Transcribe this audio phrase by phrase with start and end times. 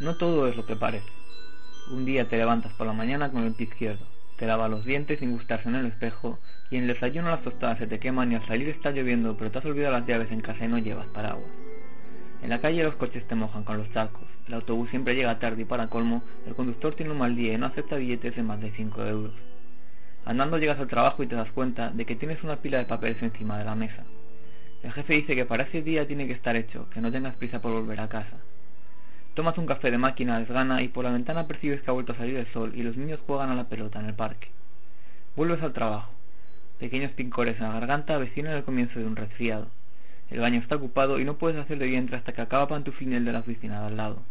[0.00, 1.10] No todo es lo que parece.
[1.92, 4.06] Un día te levantas por la mañana con el pie izquierdo,
[4.38, 6.38] te lavas los dientes sin gustarse en el espejo
[6.70, 9.50] y en el desayuno las tostadas se te queman y al salir está lloviendo pero
[9.50, 11.50] te has olvidado las llaves en casa y no llevas paraguas.
[12.42, 15.62] En la calle los coches te mojan con los charcos, el autobús siempre llega tarde
[15.62, 18.58] y para colmo el conductor tiene un mal día y no acepta billetes de más
[18.58, 19.34] de 5 euros.
[20.24, 23.22] Andando llegas al trabajo y te das cuenta de que tienes una pila de papeles
[23.22, 24.04] encima de la mesa.
[24.82, 27.60] El jefe dice que para ese día tiene que estar hecho, que no tengas prisa
[27.60, 28.38] por volver a casa.
[29.34, 32.12] Tomas un café de máquina a desgana y por la ventana percibes que ha vuelto
[32.12, 34.48] a salir el sol y los niños juegan a la pelota en el parque.
[35.36, 36.10] Vuelves al trabajo.
[36.80, 39.68] Pequeños pincores en la garganta avecinan el comienzo de un resfriado.
[40.30, 43.32] El baño está ocupado y no puedes hacer de vientre hasta que acaba pantuflinel de
[43.32, 44.22] la oficina de al lado.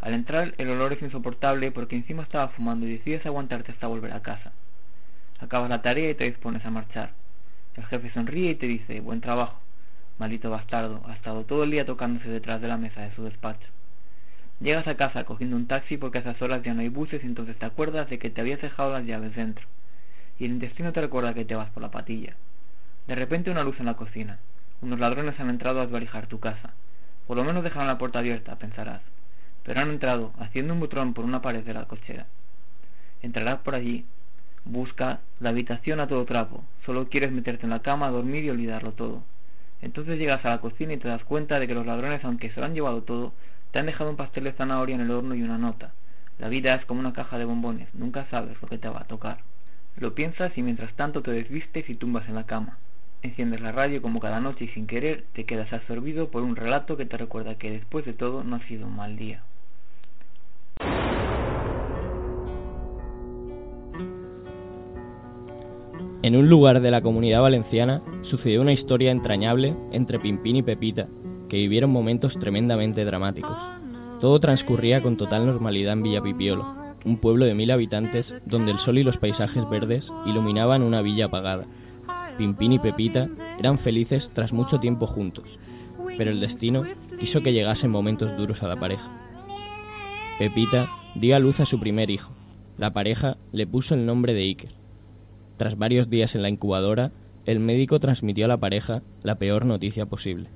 [0.00, 4.12] Al entrar el olor es insoportable porque encima estaba fumando y decides aguantarte hasta volver
[4.12, 4.52] a casa.
[5.40, 7.12] Acabas la tarea y te dispones a marchar.
[7.76, 9.58] El jefe sonríe y te dice, buen trabajo.
[10.18, 13.68] Maldito bastardo, ha estado todo el día tocándose detrás de la mesa de su despacho.
[14.60, 17.26] Llegas a casa cogiendo un taxi porque a esas horas ya no hay buses y
[17.26, 19.64] entonces te acuerdas de que te habías dejado las llaves dentro.
[20.38, 22.34] Y el intestino te recuerda que te vas por la patilla.
[23.06, 24.38] De repente una luz en la cocina.
[24.80, 26.72] Unos ladrones han entrado a desvalijar tu casa.
[27.26, 29.02] Por lo menos dejaron la puerta abierta, pensarás.
[29.62, 32.26] Pero han entrado, haciendo un butrón por una pared de la cochera.
[33.22, 34.06] Entrarás por allí.
[34.64, 36.64] Busca la habitación a todo trapo.
[36.84, 39.22] Solo quieres meterte en la cama, dormir y olvidarlo todo.
[39.80, 42.60] Entonces llegas a la cocina y te das cuenta de que los ladrones, aunque se
[42.60, 43.32] lo han llevado todo,
[43.70, 45.92] te han dejado un pastel de zanahoria en el horno y una nota.
[46.38, 49.06] La vida es como una caja de bombones, nunca sabes lo que te va a
[49.06, 49.38] tocar.
[49.96, 52.78] Lo piensas y mientras tanto te desvistes y tumbas en la cama.
[53.22, 56.96] Enciendes la radio como cada noche y sin querer te quedas absorbido por un relato
[56.96, 59.42] que te recuerda que después de todo no ha sido un mal día.
[66.22, 71.08] En un lugar de la comunidad valenciana sucedió una historia entrañable entre Pimpín y Pepita,
[71.48, 73.56] que vivieron momentos tremendamente dramáticos.
[74.20, 76.66] Todo transcurría con total normalidad en Villa Pipiolo,
[77.04, 81.26] un pueblo de mil habitantes donde el sol y los paisajes verdes iluminaban una villa
[81.26, 81.66] apagada.
[82.36, 85.44] Pimpín y Pepita eran felices tras mucho tiempo juntos,
[86.16, 86.84] pero el destino
[87.18, 89.10] quiso que llegasen momentos duros a la pareja.
[90.38, 92.32] Pepita dio a luz a su primer hijo.
[92.76, 94.70] La pareja le puso el nombre de Iker.
[95.56, 97.10] Tras varios días en la incubadora,
[97.46, 100.48] el médico transmitió a la pareja la peor noticia posible.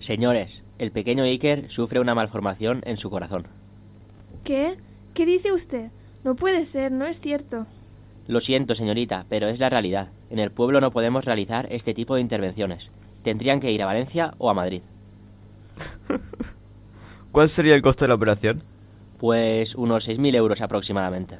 [0.00, 3.46] Señores, el pequeño Iker sufre una malformación en su corazón.
[4.44, 4.76] ¿Qué?
[5.14, 5.90] ¿Qué dice usted?
[6.24, 7.66] No puede ser, no es cierto.
[8.26, 10.08] Lo siento, señorita, pero es la realidad.
[10.30, 12.88] En el pueblo no podemos realizar este tipo de intervenciones.
[13.24, 14.82] Tendrían que ir a Valencia o a Madrid.
[17.32, 18.62] ¿Cuál sería el coste de la operación?
[19.18, 21.38] Pues unos 6.000 euros aproximadamente.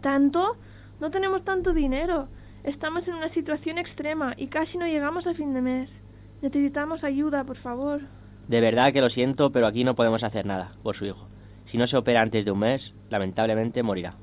[0.00, 0.56] ¿Tanto?
[1.00, 2.28] No tenemos tanto dinero.
[2.64, 5.88] Estamos en una situación extrema y casi no llegamos a fin de mes.
[6.42, 8.02] Necesitamos ayuda, por favor.
[8.48, 11.26] De verdad que lo siento, pero aquí no podemos hacer nada por su hijo.
[11.70, 14.14] Si no se opera antes de un mes, lamentablemente morirá.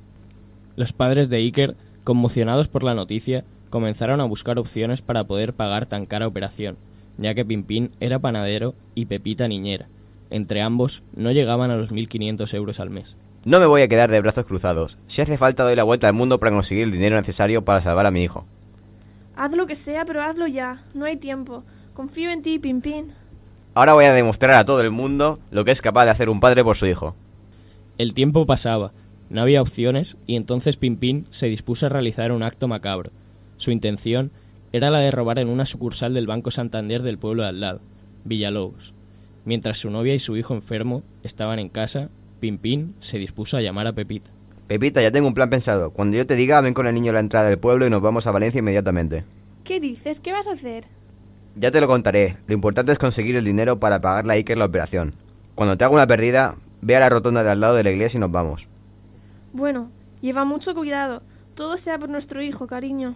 [0.75, 5.87] Los padres de Iker, conmocionados por la noticia, comenzaron a buscar opciones para poder pagar
[5.87, 6.77] tan cara operación,
[7.17, 9.87] ya que Pimpín era panadero y Pepita niñera.
[10.29, 13.15] Entre ambos no llegaban a los 1.500 euros al mes.
[13.47, 14.97] No me voy a quedar de brazos cruzados.
[15.07, 18.05] Si hace falta doy la vuelta al mundo para conseguir el dinero necesario para salvar
[18.05, 18.45] a mi hijo.
[19.37, 20.83] Haz lo que sea, pero hazlo ya.
[20.93, 21.63] No hay tiempo.
[21.93, 23.13] Confío en ti, Pimpín.
[23.73, 26.41] Ahora voy a demostrar a todo el mundo lo que es capaz de hacer un
[26.41, 27.15] padre por su hijo.
[27.97, 28.91] El tiempo pasaba,
[29.29, 33.11] no había opciones y entonces Pimpín se dispuso a realizar un acto macabro.
[33.55, 34.31] Su intención
[34.73, 37.79] era la de robar en una sucursal del Banco Santander del pueblo de al lado,
[38.25, 38.93] Villalobos.
[39.45, 43.87] Mientras su novia y su hijo enfermo estaban en casa, Pimpín se dispuso a llamar
[43.87, 44.29] a Pepita.
[44.67, 45.91] Pepita, ya tengo un plan pensado.
[45.91, 48.01] Cuando yo te diga, ven con el niño a la entrada del pueblo y nos
[48.01, 49.23] vamos a Valencia inmediatamente.
[49.63, 50.19] ¿Qué dices?
[50.21, 50.85] ¿Qué vas a hacer?
[51.55, 52.37] Ya te lo contaré.
[52.47, 55.13] Lo importante es conseguir el dinero para pagarle a Iker la operación.
[55.55, 58.17] Cuando te haga una perdida, ve a la rotonda de al lado de la iglesia
[58.17, 58.67] y nos vamos.
[59.53, 59.89] Bueno,
[60.21, 61.23] lleva mucho cuidado.
[61.55, 63.15] Todo sea por nuestro hijo, cariño.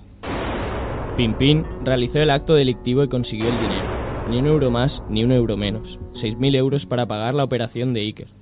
[1.17, 3.85] Pimpín realizó el acto delictivo y consiguió el dinero.
[4.29, 5.99] Ni un euro más, ni un euro menos.
[6.19, 8.40] Seis mil euros para pagar la operación de Iker.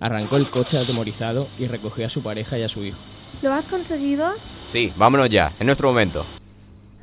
[0.00, 2.98] Arrancó el coche atemorizado y recogió a su pareja y a su hijo.
[3.42, 4.32] ¿Lo has conseguido?
[4.72, 5.52] Sí, vámonos ya.
[5.58, 6.24] Es nuestro momento.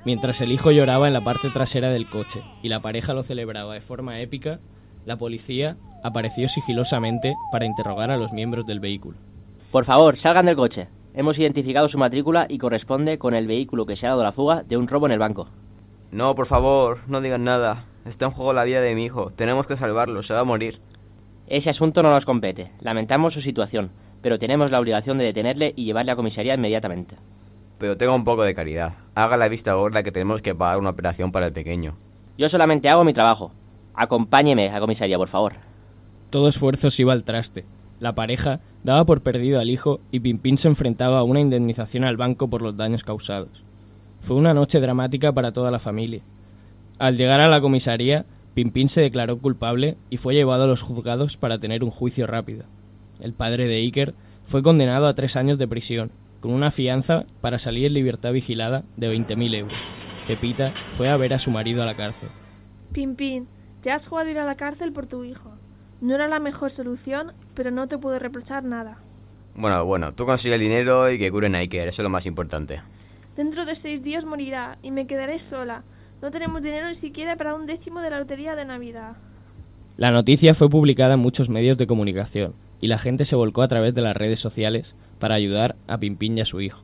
[0.03, 3.75] Mientras el hijo lloraba en la parte trasera del coche y la pareja lo celebraba
[3.75, 4.59] de forma épica,
[5.05, 9.17] la policía apareció sigilosamente para interrogar a los miembros del vehículo.
[9.71, 10.88] Por favor, salgan del coche.
[11.13, 14.63] Hemos identificado su matrícula y corresponde con el vehículo que se ha dado la fuga
[14.63, 15.47] de un robo en el banco.
[16.11, 17.85] No, por favor, no digan nada.
[18.05, 19.31] Está en juego la vida de mi hijo.
[19.35, 20.79] Tenemos que salvarlo, se va a morir.
[21.51, 22.71] Ese asunto no nos compete.
[22.81, 23.92] Lamentamos su situación,
[24.24, 27.15] pero tenemos la obligación de detenerle y llevarle a comisaría inmediatamente
[27.81, 28.94] pero tenga un poco de caridad.
[29.15, 31.95] Haga la vista gorda que tenemos que pagar una operación para el pequeño.
[32.38, 33.53] Yo solamente hago mi trabajo.
[33.95, 35.53] Acompáñeme a comisaría, por favor.
[36.30, 37.65] Todo esfuerzo se iba al traste.
[38.00, 42.18] La pareja daba por perdido al hijo y Pimpín se enfrentaba a una indemnización al
[42.18, 43.63] banco por los daños causados.
[44.27, 46.21] Fue una noche dramática para toda la familia.
[47.00, 51.38] Al llegar a la comisaría, Pimpín se declaró culpable y fue llevado a los juzgados
[51.38, 52.65] para tener un juicio rápido.
[53.19, 54.13] El padre de Iker
[54.50, 56.12] fue condenado a tres años de prisión,
[56.42, 59.77] con una fianza para salir en libertad vigilada de 20.000 euros.
[60.27, 62.30] Pepita fue a ver a su marido a la cárcel.
[62.92, 63.48] Pimpín,
[63.83, 65.51] te has jugado ir a la cárcel por tu hijo.
[66.01, 68.98] No era la mejor solución, pero no te puedo reprochar nada.
[69.56, 72.25] Bueno, bueno, tú consigues el dinero y que curen a Iker, eso es lo más
[72.25, 72.81] importante.
[73.36, 75.83] Dentro de seis días morirá y me quedaré sola.
[76.21, 79.15] No tenemos dinero ni siquiera para un décimo de la lotería de Navidad.
[79.97, 83.68] La noticia fue publicada en muchos medios de comunicación y la gente se volcó a
[83.68, 84.85] través de las redes sociales
[85.19, 86.81] para ayudar a Pimpín y a su hijo.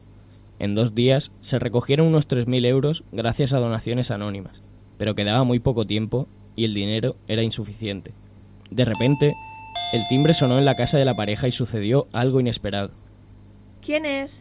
[0.59, 4.59] En dos días se recogieron unos 3.000 euros gracias a donaciones anónimas,
[4.97, 8.13] pero quedaba muy poco tiempo y el dinero era insuficiente.
[8.71, 9.37] De repente,
[9.93, 12.89] el timbre sonó en la casa de la pareja y sucedió algo inesperado.
[13.85, 14.31] ¿Quién es?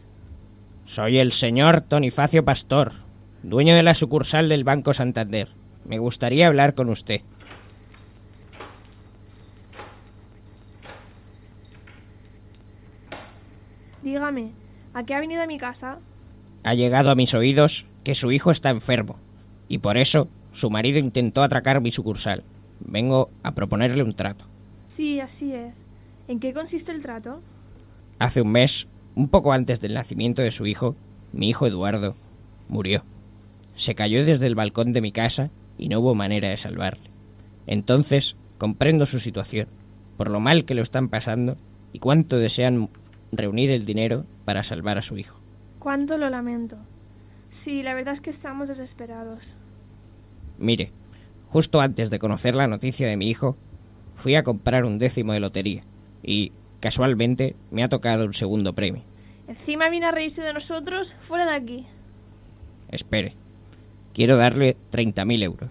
[0.95, 3.06] Soy el señor Tonifacio Pastor,
[3.49, 5.47] dueño de la sucursal del Banco Santander.
[5.85, 7.21] Me gustaría hablar con usted.
[14.03, 14.51] Dígame,
[14.93, 15.99] ¿a qué ha venido a mi casa?
[16.63, 19.17] Ha llegado a mis oídos que su hijo está enfermo,
[19.69, 22.43] y por eso su marido intentó atracar mi sucursal.
[22.81, 24.43] Vengo a proponerle un trato.
[24.97, 25.73] Sí, así es.
[26.27, 27.41] ¿En qué consiste el trato?
[28.19, 30.95] Hace un mes, un poco antes del nacimiento de su hijo,
[31.31, 32.15] mi hijo Eduardo
[32.67, 33.03] murió.
[33.77, 37.09] Se cayó desde el balcón de mi casa y no hubo manera de salvarle.
[37.67, 39.67] Entonces comprendo su situación,
[40.17, 41.57] por lo mal que lo están pasando
[41.93, 42.89] y cuánto desean
[43.31, 45.39] reunir el dinero para salvar a su hijo.
[45.79, 46.77] Cuánto lo lamento.
[47.63, 49.39] Sí, la verdad es que estamos desesperados.
[50.57, 50.91] Mire,
[51.49, 53.57] justo antes de conocer la noticia de mi hijo,
[54.23, 55.83] fui a comprar un décimo de lotería
[56.23, 59.03] y, casualmente, me ha tocado un segundo premio.
[59.47, 61.85] Encima viene a reírse de nosotros, fuera de aquí.
[62.89, 63.35] Espere,
[64.17, 65.69] quiero darle 30.000 euros.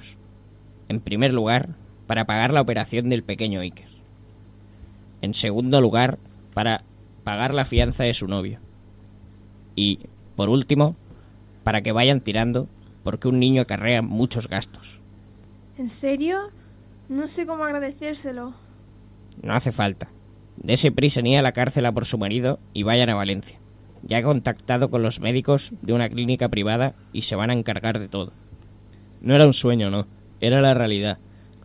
[0.88, 1.70] En primer lugar,
[2.06, 3.88] para pagar la operación del pequeño Iker.
[5.20, 6.18] En segundo lugar,
[6.54, 6.84] para
[7.24, 8.60] pagar la fianza de su novio.
[9.74, 9.98] Y,
[10.36, 10.94] por último,
[11.64, 12.68] para que vayan tirando,
[13.02, 14.86] porque un niño acarrea muchos gastos.
[15.76, 16.38] ¿En serio?
[17.08, 18.54] No sé cómo agradecérselo.
[19.42, 20.06] No hace falta.
[20.56, 23.58] Dese prisa ni a la cárcel a por su marido y vayan a Valencia.
[24.02, 27.98] Ya he contactado con los médicos de una clínica privada y se van a encargar
[27.98, 28.32] de todo.
[29.20, 30.06] No era un sueño, no.
[30.40, 31.18] Era la realidad.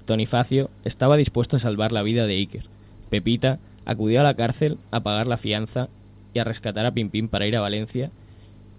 [0.06, 2.66] Tonifacio estaba dispuesto a salvar la vida de Iker.
[3.10, 5.90] Pepita acudió a la cárcel a pagar la fianza
[6.34, 8.12] y a rescatar a Pimpín para ir a Valencia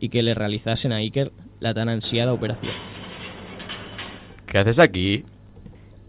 [0.00, 2.74] y que le realizasen a Iker la tan ansiada operación.
[4.46, 5.24] ¿Qué haces aquí?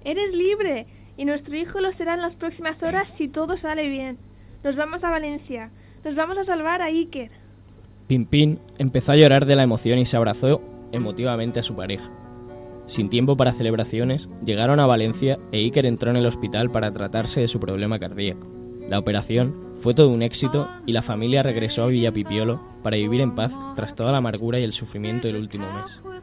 [0.04, 4.18] Eres libre y nuestro hijo lo será en las próximas horas si todo sale bien.
[4.64, 5.70] Nos vamos a Valencia.
[6.04, 7.32] Nos vamos a salvar a Iker.
[8.08, 10.62] Pimpín empezó a llorar de la emoción y se abrazó
[10.92, 12.10] emotivamente a su pareja.
[12.94, 17.40] Sin tiempo para celebraciones, llegaron a Valencia e Iker entró en el hospital para tratarse
[17.40, 18.46] de su problema cardíaco.
[18.90, 23.22] La operación fue todo un éxito y la familia regresó a Villa Pipiolo para vivir
[23.22, 26.20] en paz tras toda la amargura y el sufrimiento del último mes.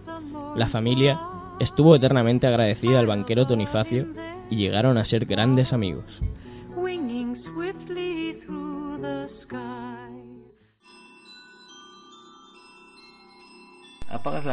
[0.56, 1.18] La familia
[1.58, 4.08] estuvo eternamente agradecida al banquero Tonifacio
[4.50, 6.04] y llegaron a ser grandes amigos.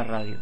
[0.04, 0.38] Radio.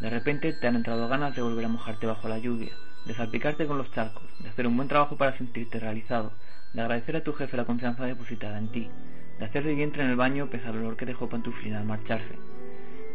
[0.00, 2.72] De repente te han entrado ganas de volver a mojarte bajo la lluvia,
[3.06, 6.32] de salpicarte con los charcos, de hacer un buen trabajo para sentirte realizado,
[6.72, 8.88] de agradecer a tu jefe la confianza depositada en ti,
[9.38, 12.36] de hacer de vientre en el baño pese al olor que dejó pantuflina al marcharse.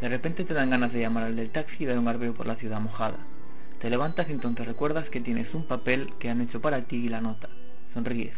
[0.01, 2.45] De repente te dan ganas de llamar al del taxi y dar un garbeo por
[2.45, 3.17] la ciudad mojada.
[3.79, 7.09] Te levantas y entonces recuerdas que tienes un papel que han hecho para ti y
[7.09, 7.49] la nota.
[7.93, 8.33] Sonríes.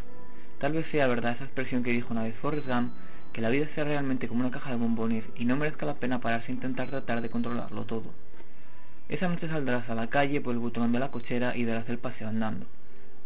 [0.60, 2.94] Tal vez sea verdad esa expresión que dijo una vez Forrest Gump,
[3.34, 6.20] que la vida sea realmente como una caja de bombones y no merezca la pena
[6.20, 8.14] pararse e intentar tratar de controlarlo todo.
[9.08, 11.98] Esa noche saldrás a la calle por el botón de la cochera y darás el
[11.98, 12.66] paseo andando.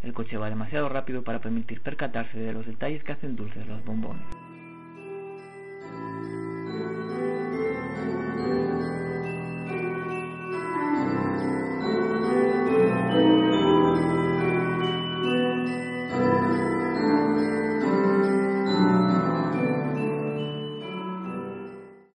[0.01, 3.83] El coche va demasiado rápido para permitir percatarse de los detalles que hacen dulces los
[3.85, 4.23] bombones.